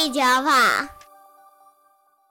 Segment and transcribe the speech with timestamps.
[0.00, 0.50] 地球跑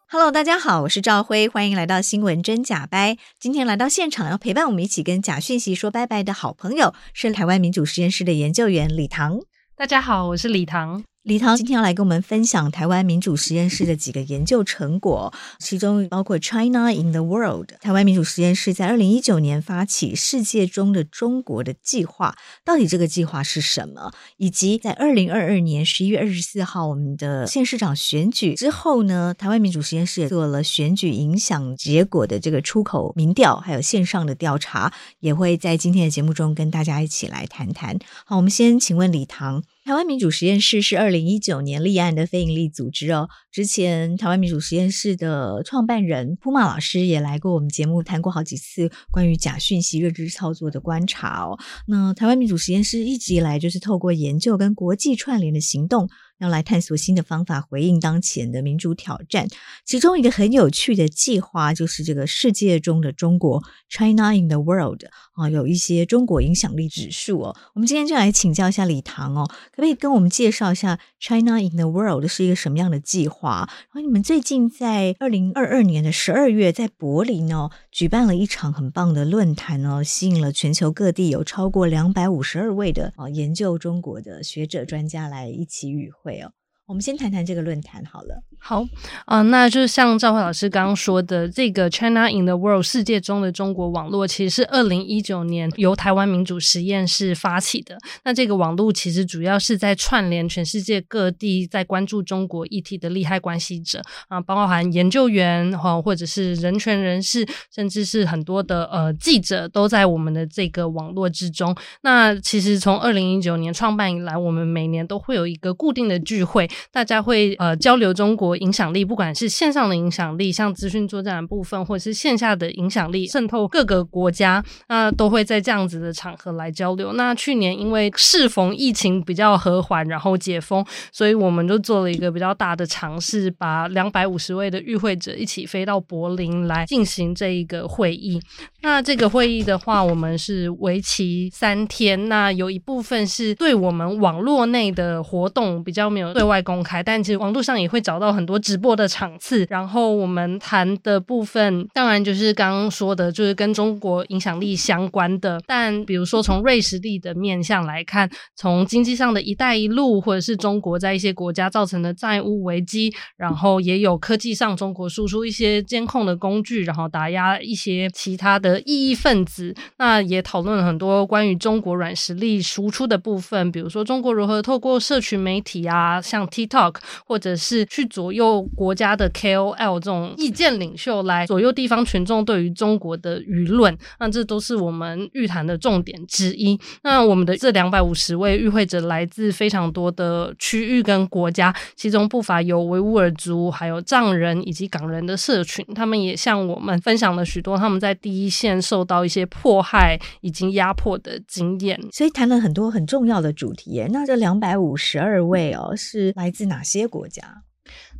[0.09, 3.15] ，Hello，大家好，我是赵辉，欢迎来到新闻真假掰。
[3.39, 9.39] 今天来到现场要陪伴我们一起跟假讯息说拜拜的好朋友，是台湾民主实验室的研究员李唐。
[9.75, 11.03] 大家好，我是李棠。
[11.23, 17.71] 李唐今天要来跟我们分享台湾民主实验室的几个研究成果，其中包括 China in the World。
[17.81, 24.13] 台湾民主实验室在二零一九年发起“世界中的中国”的计划，到底这个计划是什么？
[24.37, 37.99] 以及在二零二二年十一月二十四号我们的县市长选举之后呢，台湾民主实验室也做了选举影响结果的这个出口民调，还有线上的调查，也会在今天的节目中跟大家一起来谈谈。
[38.25, 39.61] 好，我们先请问李唐。
[39.89, 43.27] 台湾民主实验室是二零一九年立案的非营利组织哦。
[43.51, 51.57] 之前台湾民主实验室的创办人铺马老师也来过我们节目，谈过好几次关于假讯息认知操作的观察哦。
[51.87, 56.07] 那台湾民主实验室一直以来就是透过研究跟国际串联的行动。
[56.39, 59.47] 要来探索新的方法回应当前的民主挑战，
[59.85, 67.55] 其中一个很有趣的计划就是这个世界中的中国 （China in the World） 啊，有一些中国影响力指数哦。
[67.75, 73.67] 我们今天就来请教一下李唐哦，可不可以跟我们介绍一下 China in the World 是一个什么样的计划？
[73.91, 86.28] 然后你们最近在二零二二年的十二月在柏林哦举办了一场很棒的论坛哦，吸引了全球各地有超过两百五十二位的啊研究中国的学者专家来一起与会。
[86.29, 86.51] 没有，
[86.89, 88.41] 我们先谈谈这个论坛好了。
[88.57, 88.83] 好
[89.25, 97.95] 啊、那就是像赵辉老师刚刚说的，这个 China in the World 世界中的中国网络，其实是二零一九年由台湾民主实验室发起的。
[98.25, 111.73] 那这个网络其实主要是在串联全世界各地在关注中国议题的利害关系者啊，包含研究员哈，或者是人权人士，甚至是很多的呃记者，都在我们的这个网络之中。
[112.01, 118.49] 那其实从二零一九年创办以来，我们每年都会有一个固定的聚会，大家会呃交流中国。
[118.59, 127.13] 影响力，不管是线上的影响力，像资讯作战的部分，或者是线下的影响力渗透各个国家，那都会在这样子的场合来交流。
[127.13, 138.41] 那去年因为适逢疫情比较和缓，然后解封，所以我们就做了一个比较大的尝试，把两百五十位的与会者一起飞到柏林来进行这一个会议。
[138.81, 149.65] 那这个会议的话，我们是为期三天，那有一部分是对我们网络内的活动比较没有对外公开，但其实网络上也会找到很多直播的场次。
[149.69, 155.59] 然后我们谈的部分，当然就是刚刚说的，就是跟中国影响力相关的。
[155.65, 168.79] 但比如说从瑞实力的面向来看，从经济上的一带一路，或者是中国在一些国家造成的债务危机，然后也有科技上中国输出一些监控的工具，然后打压一些其他的。
[168.85, 183.97] 异议分子，那也讨论了很多关于中国软实力输出的部分，比如说中国如何透过社群媒体啊，像 TikTok，或者是去左右国家的 KOL 这种意见领袖，来左右地方群众对于中国的舆论。
[184.19, 186.79] 那这都是我们预谈的重点之一。
[187.03, 195.85] 那我们的这两百五十位与会者来自非常多的区域跟国家，其中不乏有维吾尔族、还有藏人以及港人的社群。
[195.95, 204.03] 他们也向我们分享了许多他们在第一线受到一些迫害以及压迫的经验，所以谈了很多很重要的主题。
[204.11, 207.63] 那这两百五十二位哦，是来来自哪些国家？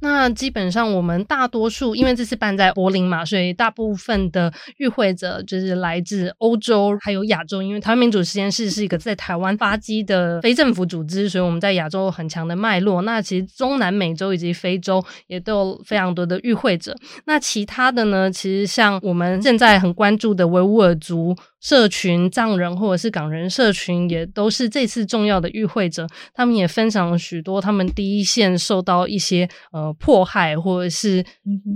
[0.01, 7.61] 那基本上我们大多数，因为这次办在柏林嘛，所以大部分的与会者就是来自欧洲还有亚洲。
[7.61, 13.01] 因为台湾民主实验室是一个在台湾发迹的非政府组织，所以我们在亚洲有很强的脉络。
[13.01, 16.95] 那其实中南美洲以及非洲也都有非常多的与会者。
[17.25, 21.35] 那其他的呢，其实像我们现在很关注的维吾尔族。
[21.61, 31.25] 社群藏人或者是港人社群也都是这次重要的与会者，他们也分享了许多他们第一线受到一些呃迫害或者是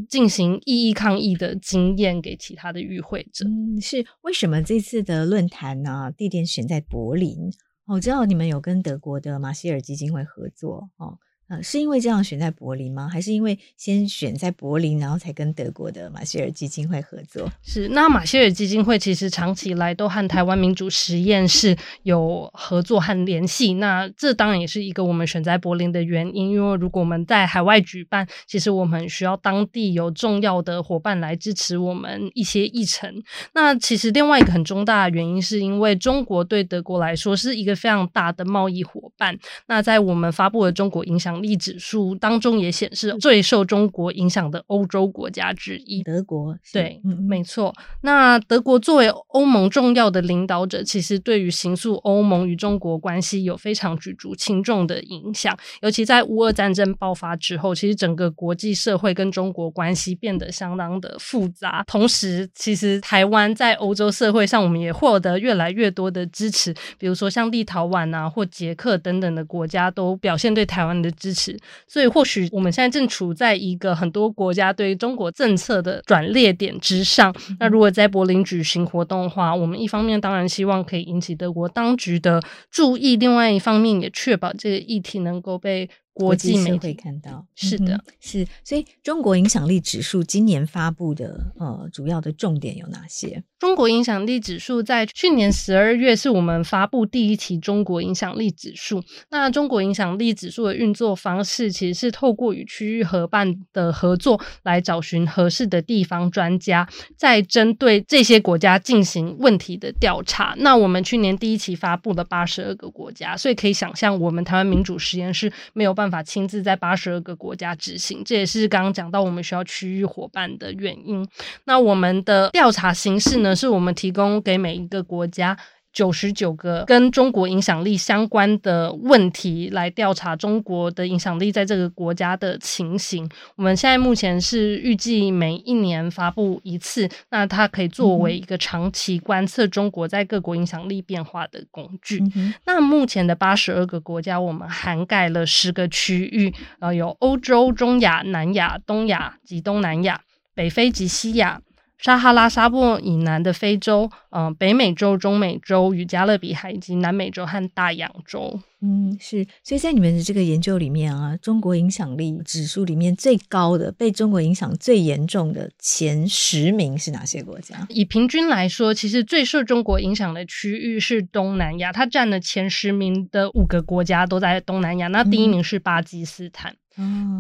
[0.10, 3.46] 进行异议抗议的经验给其他的与会者。
[3.46, 6.12] 嗯，是为什么这次的论坛呢？
[6.16, 7.38] 地点选在柏林？
[7.86, 11.18] 我知道你们有跟德国的马歇尔基金会合作哦。
[11.50, 13.10] 呃，是因为这样选在柏林吗？
[13.12, 17.50] 还是因为先选在柏林，然后才跟德国的马歇尔基金会合作？
[17.62, 23.74] 是，那马歇尔基金会其实长期以来都和台湾民主实验室有合作和联系。
[23.76, 33.22] 那这当然也是一个我们选在柏林的原因，因为如果我们在海外举办，其实我们需要当地有重要的伙伴来支持我们一些议程。
[33.54, 39.38] 那其实另外一个很重大的原因，是因为中国对德国来说是一个非常大的贸易伙伴。
[39.68, 46.56] 那在我们发布的中国影响力指数当中也显示最受中国影响的欧洲国家之一，德国。
[46.72, 47.74] 对，嗯，没错。
[48.02, 55.58] 那德国作为欧盟重要的领导者，其实对于形塑欧盟与中国关系有非常举足轻重的影响。
[55.82, 61.84] 尤其在乌俄战争爆发之后，其实整个国际社会跟中国关系变得相当的复杂。
[61.88, 71.58] 同时，其实台湾在欧洲社会上，我们也获得越来越多的支持，比如说像立陶宛啊或捷克等等的国家都表现对台湾的支持。
[71.88, 77.34] 所以，或许我们现在正处在一个很多国家对中国政策的转捩点之上。
[77.62, 85.90] 那如果在柏林举行活动的话，我们一方面当然希望可以引起德国当局的注意，另外一方面也确保这个议题能够被。
[86.14, 93.44] 国际媒体看到，是的，嗯，是，所以中国影响力指数今年发布的呃主要的重点有哪些？
[93.58, 99.02] 中国影响力指数在去年十二月是我们发布第一期中国影响力指数。
[99.32, 106.88] 那中国影响力指数的运作方式其实是透过与区域合办的合作来找寻合适的地方专家，
[107.18, 110.54] 在针对这些国家进行问题的调查。
[110.58, 116.03] 那我们去年第一期发布了八十二个国家，所以可以想象我们台湾民主实验室没有办法。
[116.04, 121.26] 办法亲自在八十二个国家执行，这也是刚刚讲到我们需要区域伙伴的原因。
[121.64, 125.58] 那我们的调查形式呢，是我们提供给每一个国家。
[125.94, 133.30] 九十九个跟中国影响力相关的问题来调查中国的影响力在这个国家的情形。
[133.56, 142.24] 我们现在目前是预计每一年发布一次，那它可以作为一个长期观测中国在各国影响力变化的工具。
[142.36, 150.22] 嗯、那目前的八十二个国家，我们涵盖了十个区域，呃有欧洲、中亚、南亚、东亚及东南亚、
[150.56, 151.62] 北非及西亚。
[152.00, 158.60] 撒哈拉沙漠以南的非洲，嗯、呃，北美洲、中美洲与加勒比海以及南美洲和大洋洲。
[158.82, 159.48] 嗯，是。
[159.64, 167.88] 所以在你们的这个研究里面啊，中国影响力指数里面最高的、被中国影响最严重的前十名是哪些国家？
[167.88, 175.08] 以平均来说，其实最受中国影响的区域是东南亚，它占了前十名的五个国家都在东南亚。
[175.08, 176.74] 那第一名是巴基斯坦。
[176.74, 176.78] 嗯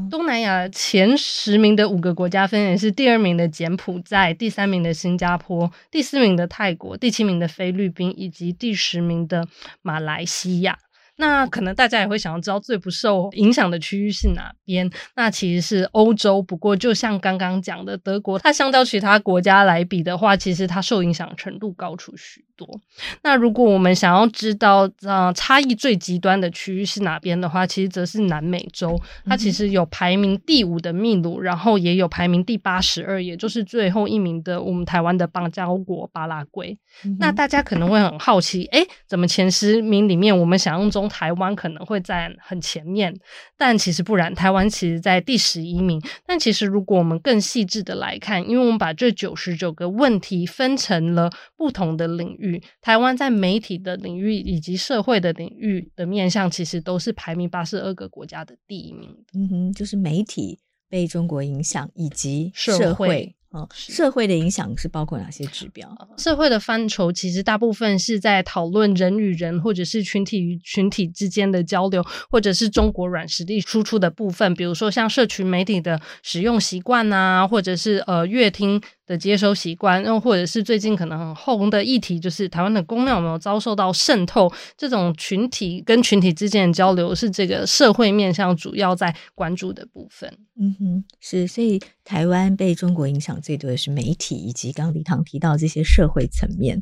[0.09, 9.47] 东南亚前十名的五个国家分别是第二名的柬埔寨、第三名的新加坡、第四名的泰国、第七名的菲律宾以及第十名的
[9.81, 10.79] 马来西亚。
[11.17, 14.89] 那可能大家也会想要知道最不受影响的区域是哪边？
[15.15, 16.41] 那其实是欧洲。
[16.41, 22.67] 不过，就像刚刚讲的，德国它相较其他国家来比的话，其实它受影响程度高出许多。
[23.23, 28.99] 那如果我们想要知道，呃，差异最极端的区域是哪边的话，其实则是南美洲。
[29.25, 36.77] 它其实有排名第五的秘鲁，然后也有排名第八十二，也就是最后一名的我们台湾的邦交国巴拉圭。
[37.05, 43.13] 嗯、那大家可能会很好奇，哎，怎么前十名里面我们想象中台湾可能会在很前面？
[43.57, 46.01] 但其实不然，台湾其实在第十一名。
[46.25, 52.61] 但其实如果我们更细致的来看，因为我们把这九十九个问题分成了不同的领域。
[52.81, 59.15] 台湾在媒体的领域以及社会的领域的面向，其实都是排名八十二个国家的第一名。
[59.33, 63.35] 嗯哼，就是媒体被中国影响以及社会。
[63.53, 65.87] 社会哦，社会的影响是包括哪些指标？
[66.17, 84.51] 社会的范畴其实大部分是在讨论人与人，或者是群体与群体之间的交流，或者是中国软实力输出的部分，比如说像社群媒体的使用习惯啊，或者是呃阅听的接收习惯，又或者是最近可能很红的议题，就是台湾的公庙有没有遭受到渗透？
[84.77, 90.29] 这种群体跟群体之间的交流，是这个社会面向主要在关注的部分。
[90.59, 96.81] 嗯哼，是，所以台湾被中国影响最多的是媒体，以及刚刚礼堂提到这些社会层面。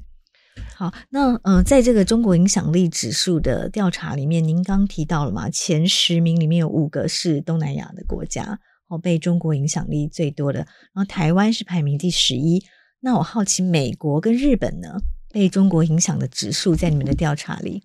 [0.75, 5.49] 好，那呃，在这个中国影响力指数的调查里面，您刚提到了嘛？
[5.49, 8.59] 前十名里面有五个是东南亚的国家。
[8.91, 12.61] 哦，被中国影响力最多的，然后台湾是排名第十一。
[12.99, 14.99] 那我好奇，美国跟日本呢？
[15.31, 17.81] 被中国影响的指数在你们的调查里？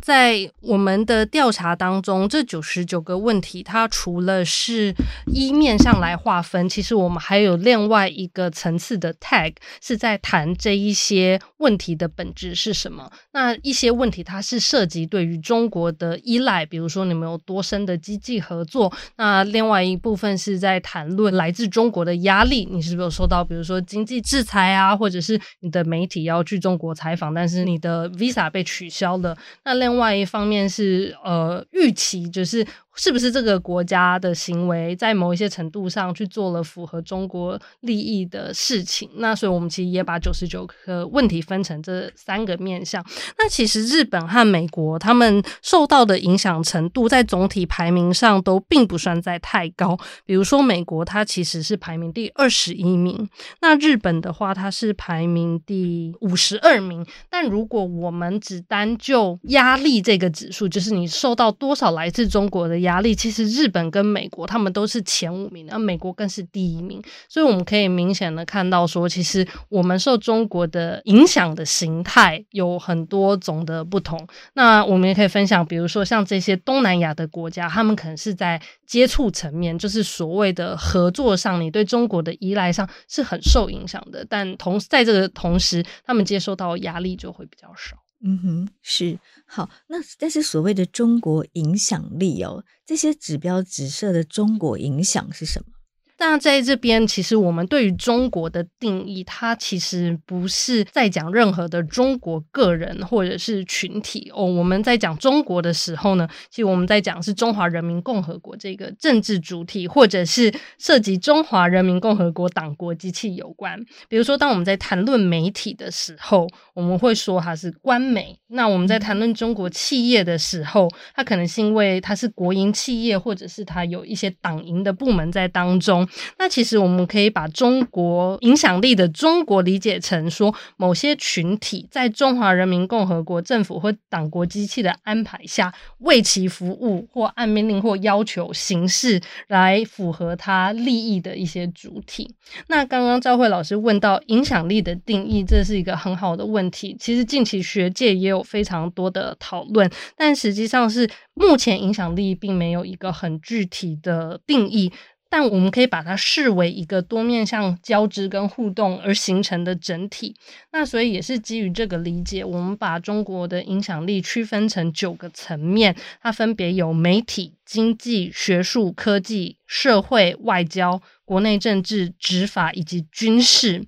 [0.00, 4.94] 在我们的调查当中，这九十九个问题，它除了是
[5.26, 13.10] 一面上来划分，其实我们还有另外一个层次的 tag，是在谈这一些问题的本质是什么。
[13.32, 18.92] 那一些问题，它是涉及对于中国的依赖，比如说你们有多深的经济合作。
[19.16, 29.36] 那另外一部分是在谈论来自中国的压力，你是不是有受到，比如说经济制裁啊，或者是你的媒体要去中国采访，但是你的 visa 被取消了。
[29.64, 32.66] 那另另外一方面是呃预期，就是。
[32.96, 39.08] 是不是这个国家的行为在某一些程度上去做了符合中国利益的事情？
[39.16, 43.04] 那所以我们其实也把九十九个问题分成这三个面向。
[43.38, 49.96] 那其实日本和美国他们受到的影响程度在总体排名上都并不算在太高。
[50.24, 53.28] 比如说美国它其实是排名第二十一名，
[53.60, 57.06] 那日本的话它是排名第五十二名。
[57.28, 63.14] 但如果我们只单就压力这个指数，就是你受到多少来自中国的压力。
[63.14, 74.26] 其实日本跟美国他们都是前五名，而美国更是第一名，所以我们可以明显的看到说，其实我们受中国的影响的形态有很多种的不同。
[74.54, 87.96] 那我们也可以分享，比如说像这些东南亚的国家，他们可能是在接触层面，就是所谓的合作上，你对中国的依赖上是很受影响的，但同在这个同时，他们接受到压力就会比较少。
[88.20, 89.70] 嗯哼，是好。
[89.88, 95.75] 那但是所谓的中国影响力哦，这些指标指涉的中国影响是什么？
[96.18, 104.44] 那在这边，其实我们对于中国的定义，它其实不是在讲任何的中国个人或者是群体哦。
[104.44, 113.78] 我们在讲中国的时候呢，其实我们在讲是中华人民共和国这个政治主体，或者是涉及中华人民共和国党国机器有关。
[114.08, 118.34] 比如说，当我们在谈论媒体的时候，我们会说它是官媒。
[118.48, 126.05] 那我们在谈论中国企业的时候，它可能是因为它是国营企业，或者是它有一些党营的部门在当中。
[126.38, 142.34] 那其实我们可以把中国影响力的中国理解成说，某些群体在中华人民共和国政府或党国机器的安排下为其服务，或按命令或要求行事来符合他利益的一些主体。
[142.68, 146.96] 那刚刚赵慧老师问到影响力的定义，这是一个很好的问题。
[146.98, 154.92] 其实近期学界也有非常多的讨论，但实际上是目前影响力并没有一个很具体的定义。
[155.28, 160.34] 但我们可以把它视为一个多面向交织跟互动而形成的整体。
[160.72, 173.84] 那所以也是基于这个理解，我们把中国的影响力区分成九个层面，它分别有媒体、经济、学术、科技、社会、外交、国内政治、执法以及军事。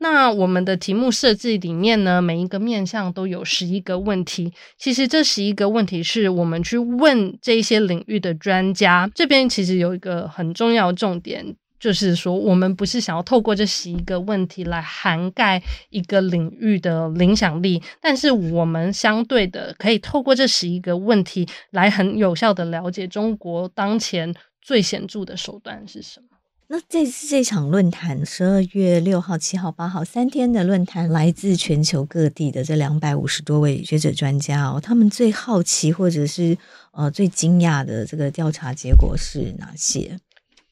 [0.00, 4.52] 那我们的题目设计里面呢，每一个面向都有十一个问题。
[4.78, 9.10] 其实这十一个问题是我们去问这些领域的专家。
[9.12, 26.27] 这边其实有一个很重要重点，就是说我们不是想要透过这十一个问题来涵盖一个领域的影响力，但是我们相对的可以透过这十一个问题来很有效的了解中国当前最显著的手段是什么。
[26.70, 36.58] 那这次这场论坛，十二月六号、七号、八号三天的论坛，来自全球各地的这两百五十多位学者专家哦，他们最好奇或者是
[36.92, 40.20] 呃最惊讶的这个调查结果是哪些？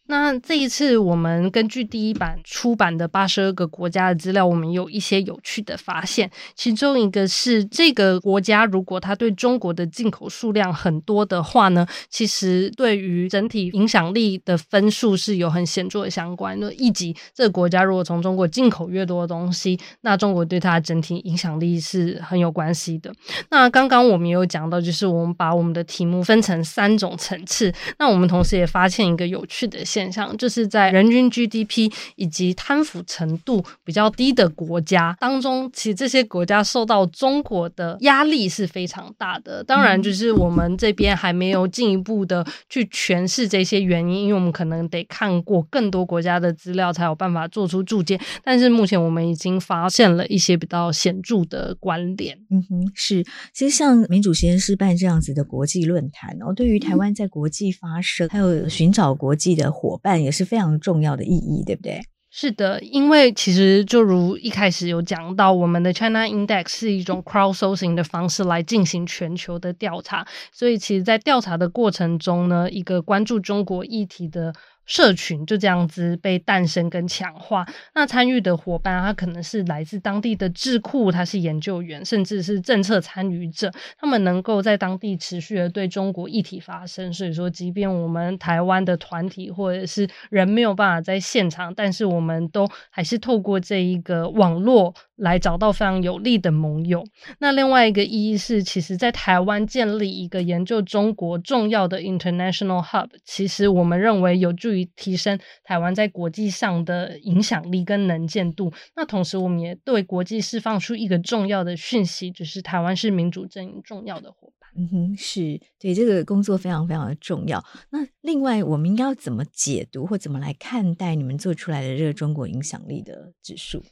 [0.08, 6.30] 那这一次，我们根据第一版出版的八十二个国家的资料，我们有一些有趣的发现。
[6.54, 16.72] 其中一个是，这个国家如果它对中国的进口数量很多的话呢，其实对于整体影响力的分数是有很显著的相关的。
[16.75, 23.12] 一级这个国家如果从中国进口越多的东西，那中国对它的整体影响力是很有关系的。
[23.50, 27.75] 那刚刚我们有讲到，就是我们把我们的题目分成三种层次。
[27.98, 29.84] 那我们同时也发现一个有趣的。
[29.96, 39.64] 现象，就是在人均 GDP 以及贪腐程度比较低的国家当中，其实这些国家受到中国的压力是非常大的。
[39.64, 48.20] 当然，就是我们这边还没有进一步的去诠释这些原因，因为我们可能得看过更多国家的资料才有办法做出注解。
[48.44, 52.36] 但是目前我们已经发现了一些比较显著的关联。
[52.50, 53.24] 嗯哼，是，
[53.54, 62.00] 其实像民主实验室办这样子的国际论坛哦，对于台湾在国际发声，还有寻找国际的伙伴，也是非常重要的意义，对不对？
[62.30, 74.52] 是的，因为其实就如一开始有讲到，我们的 China Index 是一种 crowdsourcing 的方式来进行全球的调查，所以其实，在调查的过程中呢，一个关注中国议题的。
[74.86, 77.66] 社群就这样子被诞生跟强化。
[77.94, 83.70] 那参与的伙伴，他可能是来自当地的智库，他是研究员，甚至是政策参与者。
[83.98, 87.12] 他们能够在当地持续的对中国议题发声。
[87.12, 97.04] 所以说，即便我们台湾的团体或者是人没有办法在现场，但是我们都还是透过这一个网络来找到非常有力的盟友。
[97.38, 104.87] 那另外一个意义是，其实在台湾建立一个研究中国重要的 international hub，其实我们认为有助于。
[104.96, 108.73] 提升台湾在国际上的影响力跟能见度。
[108.94, 114.70] 那同时，我们也对国际释放出一个重要的讯息，就是台湾是民主阵营重要的伙伴。
[114.78, 117.62] 嗯哼，是对这个工作非常非常的重要。
[117.90, 123.82] 那另外，我们应该要怎么解读或怎么来看待你们做出来的这个中国影响力的指数？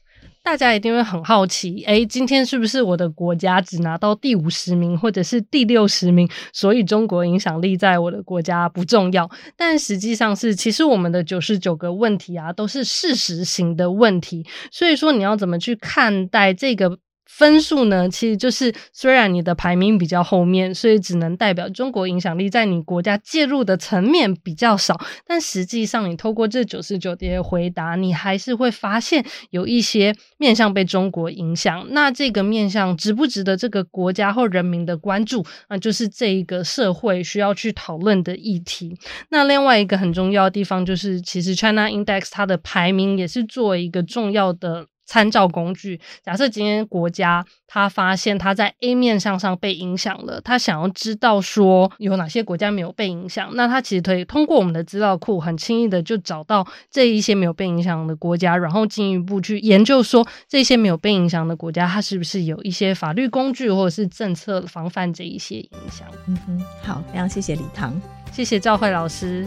[0.43, 9.31] 大家一定会很好奇，诶，今天是不是我的国家只拿到第五十名，或者是第六十名，所以中国影响力在我的国家不重要？
[9.57, 14.45] 但实际上是，其实我们的九十九个问题啊，都是事实型的问题。
[14.71, 16.99] 所以说，你要怎么去看待这个？
[17.37, 31.85] 分数呢，其实就是虽然你的排名比较后面，所以只能代表中国影响力在你国家介入的层面比较少，但实际上你透过这九十九题回答，你还是会发现有一些面向被中国影响。
[31.91, 35.45] 那这个面向值不值得这个国家或人民的关注？
[35.69, 38.97] 那就是这一个社会需要去讨论的议题。
[39.31, 44.87] 那另外一个很重要的地方就是，其实 China Index 它的排名也是作为一个重要的。
[45.05, 46.01] 参照工具。
[46.23, 66.07] 假设今天国家他发现他在 A 面向上被影响了，他想要知道说有哪些国家没有被影响，那他其实可以通过我们的资料库很轻易的就找到这一些没有被影响的国家，然后进一步去研究说这些没有被影响的国家，它是不是有一些法律工具或者是政策防范这一些影响。
[66.27, 68.01] 嗯哼，好，非常谢谢李唐，
[68.33, 69.47] 谢谢赵慧老师。